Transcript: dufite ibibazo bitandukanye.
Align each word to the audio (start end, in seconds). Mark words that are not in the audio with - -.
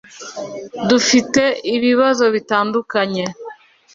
dufite 0.89 1.43
ibibazo 1.75 2.25
bitandukanye. 2.35 3.25